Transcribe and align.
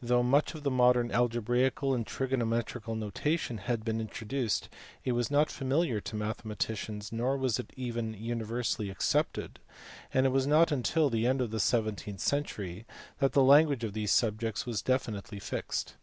Though 0.00 0.22
much 0.22 0.54
of 0.54 0.62
the 0.62 0.70
modern 0.70 1.10
algebraical 1.12 1.92
and 1.92 2.06
trigonometrical 2.06 2.94
notation 2.94 3.58
had 3.58 3.84
been 3.84 4.00
introduced, 4.00 4.70
it 5.04 5.12
was 5.12 5.30
not 5.30 5.50
familiar 5.50 6.00
to 6.00 6.16
mathematicians, 6.16 7.12
nor 7.12 7.36
was 7.36 7.58
it 7.58 7.74
even 7.76 8.14
universally 8.14 8.88
accepted; 8.88 9.60
and 10.14 10.24
it 10.24 10.30
was 10.30 10.46
not 10.46 10.72
until 10.72 11.10
the 11.10 11.26
end 11.26 11.42
of 11.42 11.50
the 11.50 11.60
seventeenth 11.60 12.20
century 12.20 12.86
that 13.18 13.32
the 13.32 13.42
language 13.44 13.84
of 13.84 13.92
these 13.92 14.10
subjects 14.10 14.64
was 14.64 14.80
definitely 14.80 15.38
fixed. 15.38 15.96